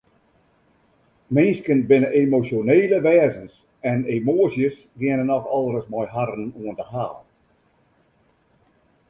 Minsken 1.35 1.79
binne 1.89 2.09
emosjonele 2.21 2.97
wêzens 3.05 3.53
en 3.91 3.99
emoasjes 4.15 4.75
geane 4.99 5.25
nochal 5.29 5.65
ris 5.73 5.87
mei 5.91 6.07
harren 6.15 6.49
oan 6.61 6.77
'e 6.81 6.85
haal. 6.91 7.17